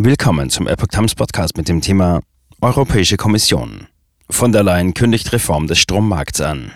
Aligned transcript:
Willkommen 0.00 0.48
zum 0.48 0.68
Epoch 0.68 0.86
Times 0.86 1.16
Podcast 1.16 1.56
mit 1.56 1.68
dem 1.68 1.80
Thema 1.80 2.20
Europäische 2.60 3.16
Kommission. 3.16 3.88
Von 4.30 4.52
der 4.52 4.62
Leyen 4.62 4.94
kündigt 4.94 5.32
Reform 5.32 5.66
des 5.66 5.80
Strommarkts 5.80 6.40
an. 6.40 6.70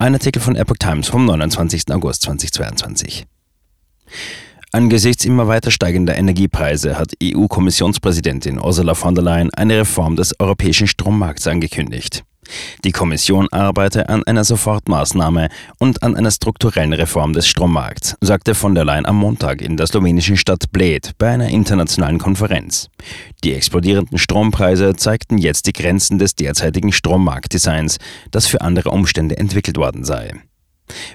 Ein 0.00 0.14
Artikel 0.14 0.42
von 0.42 0.56
Epoch 0.56 0.78
Times 0.80 1.06
vom 1.06 1.26
29. 1.26 1.92
August 1.92 2.22
2022. 2.22 3.24
Angesichts 4.72 5.24
immer 5.26 5.46
weiter 5.46 5.70
steigender 5.70 6.18
Energiepreise 6.18 6.98
hat 6.98 7.12
EU-Kommissionspräsidentin 7.22 8.58
Ursula 8.58 8.94
von 8.94 9.14
der 9.14 9.22
Leyen 9.22 9.54
eine 9.54 9.78
Reform 9.78 10.16
des 10.16 10.34
europäischen 10.40 10.88
Strommarkts 10.88 11.46
angekündigt. 11.46 12.24
Die 12.84 12.92
Kommission 12.92 13.48
arbeite 13.50 14.08
an 14.08 14.24
einer 14.24 14.44
Sofortmaßnahme 14.44 15.48
und 15.78 16.02
an 16.02 16.16
einer 16.16 16.30
strukturellen 16.30 16.92
Reform 16.92 17.32
des 17.32 17.48
Strommarkts, 17.48 18.16
sagte 18.20 18.54
von 18.54 18.74
der 18.74 18.84
Leyen 18.84 19.06
am 19.06 19.16
Montag 19.16 19.60
in 19.62 19.76
der 19.76 19.86
slowenischen 19.86 20.36
Stadt 20.36 20.72
Bled 20.72 21.12
bei 21.18 21.28
einer 21.30 21.48
internationalen 21.48 22.18
Konferenz. 22.18 22.88
Die 23.44 23.54
explodierenden 23.54 24.18
Strompreise 24.18 24.96
zeigten 24.96 25.38
jetzt 25.38 25.66
die 25.66 25.72
Grenzen 25.72 26.18
des 26.18 26.34
derzeitigen 26.34 26.92
Strommarktdesigns, 26.92 27.98
das 28.30 28.46
für 28.46 28.60
andere 28.60 28.90
Umstände 28.90 29.36
entwickelt 29.36 29.76
worden 29.76 30.04
sei. 30.04 30.32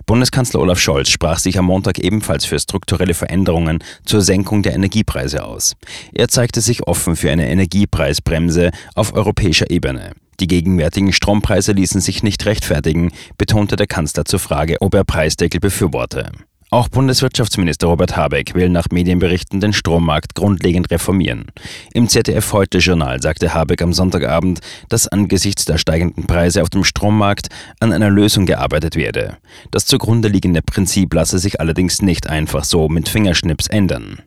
Bundeskanzler 0.05 0.59
Olaf 0.59 0.79
Scholz 0.79 1.09
sprach 1.09 1.40
sich 1.40 1.57
am 1.57 1.65
Montag 1.65 1.99
ebenfalls 1.99 2.45
für 2.45 2.59
strukturelle 2.59 3.13
Veränderungen 3.13 3.84
zur 4.05 4.21
Senkung 4.21 4.63
der 4.63 4.73
Energiepreise 4.73 5.43
aus. 5.43 5.76
Er 6.13 6.27
zeigte 6.27 6.62
sich 6.62 6.84
offen 6.88 7.15
für 7.15 7.31
eine 7.31 7.49
Energiepreisbremse 7.49 8.71
auf 8.95 9.13
europäischer 9.13 9.70
Ebene. 9.70 10.13
Die 10.39 10.47
gegenwärtigen 10.47 11.13
Strompreise 11.13 11.71
ließen 11.71 12.01
sich 12.01 12.23
nicht 12.23 12.45
rechtfertigen, 12.45 13.11
betonte 13.37 13.75
der 13.75 13.87
Kanzler 13.87 14.25
zur 14.25 14.39
Frage, 14.39 14.77
ob 14.81 14.93
er 14.95 15.03
Preisdeckel 15.03 15.59
befürworte. 15.59 16.31
Auch 16.73 16.89
Bundeswirtschaftsminister 16.89 17.85
Robert 17.85 18.17
Habeck 18.17 18.55
will 18.55 18.67
nach 18.67 18.87
Medienberichten 18.91 19.59
den 19.59 19.73
Strommarkt 19.73 20.33
grundlegend 20.33 20.89
reformieren. 20.89 21.45
Im 21.93 22.09
ZDF 22.09 22.51
Heute 22.51 22.79
Journal 22.79 23.21
sagte 23.21 23.53
Habeck 23.53 23.83
am 23.83 23.93
Sonntagabend, 23.93 24.59
dass 24.89 25.07
angesichts 25.07 25.65
der 25.65 25.77
steigenden 25.77 26.25
Preise 26.25 26.63
auf 26.63 26.71
dem 26.71 26.84
Strommarkt 26.84 27.49
an 27.79 27.93
einer 27.93 28.09
Lösung 28.09 28.47
gearbeitet 28.47 28.95
werde. 28.95 29.37
Das 29.70 29.85
zugrunde 29.85 30.29
liegende 30.29 30.63
Prinzip 30.63 31.13
lasse 31.13 31.37
sich 31.37 31.59
allerdings 31.59 32.01
nicht 32.01 32.25
einfach 32.25 32.63
so 32.63 32.90
mit 32.90 33.07
Fingerschnips 33.07 33.68
ändern. 33.68 34.23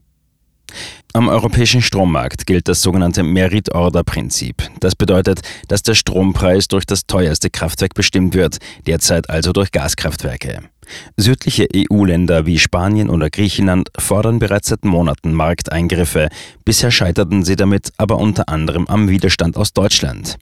Am 1.17 1.29
europäischen 1.29 1.81
Strommarkt 1.81 2.47
gilt 2.47 2.69
das 2.69 2.83
sogenannte 2.83 3.23
Merit-Order-Prinzip. 3.23 4.57
Das 4.81 4.95
bedeutet, 4.95 5.41
dass 5.67 5.83
der 5.83 5.95
Strompreis 5.95 6.69
durch 6.69 6.85
das 6.85 7.07
teuerste 7.07 7.49
Kraftwerk 7.49 7.95
bestimmt 7.95 8.35
wird, 8.35 8.59
derzeit 8.87 9.31
also 9.31 9.55
durch 9.55 9.73
Gaskraftwerke. 9.73 10.61
Südliche 11.17 11.69
EU-Länder 11.75 12.45
wie 12.45 12.59
Spanien 12.59 13.09
oder 13.09 13.31
Griechenland 13.31 13.89
fordern 13.99 14.41
bereits 14.41 14.69
seit 14.69 14.85
Monaten 14.85 15.33
Markteingriffe. 15.33 16.29
Bisher 16.67 16.91
scheiterten 16.91 17.45
sie 17.45 17.57
damit 17.57 17.93
aber 17.97 18.19
unter 18.19 18.51
anderem 18.51 18.87
am 18.87 19.09
Widerstand 19.09 19.57
aus 19.57 19.73
Deutschland. 19.73 20.37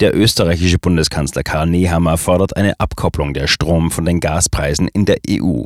Der 0.00 0.16
österreichische 0.16 0.78
Bundeskanzler 0.78 1.42
Karl 1.42 1.68
Nehammer 1.68 2.18
fordert 2.18 2.56
eine 2.56 2.78
Abkopplung 2.80 3.34
der 3.34 3.46
Strom 3.46 3.90
von 3.90 4.04
den 4.04 4.20
Gaspreisen 4.20 4.88
in 4.88 5.04
der 5.04 5.18
EU. 5.28 5.64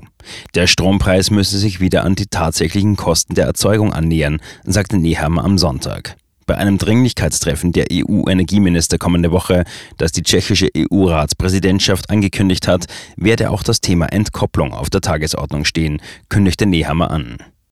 Der 0.54 0.66
Strompreis 0.66 1.30
müsse 1.30 1.58
sich 1.58 1.80
wieder 1.80 2.04
an 2.04 2.14
die 2.14 2.26
tatsächlichen 2.26 2.96
Kosten 2.96 3.34
der 3.34 3.46
Erzeugung 3.46 3.92
annähern, 3.92 4.40
sagte 4.64 4.98
Nehammer 4.98 5.44
am 5.44 5.58
Sonntag. 5.58 6.16
Bei 6.48 6.56
einem 6.56 6.78
Dringlichkeitstreffen 6.78 7.72
der 7.72 7.88
EU-Energieminister 7.92 8.96
kommende 8.96 9.32
Woche, 9.32 9.64
das 9.98 10.12
die 10.12 10.22
tschechische 10.22 10.70
EU-Ratspräsidentschaft 10.74 12.08
angekündigt 12.08 12.66
hat, 12.66 12.86
werde 13.16 13.50
auch 13.50 13.62
das 13.62 13.82
Thema 13.82 14.06
Entkopplung 14.06 14.72
auf 14.72 14.88
der 14.88 15.02
Tagesordnung 15.02 15.66
stehen, 15.66 16.00
kündigte 16.30 16.64
Nehammer 16.64 17.10
an. 17.10 17.36